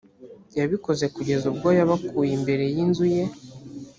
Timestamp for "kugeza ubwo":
1.15-1.67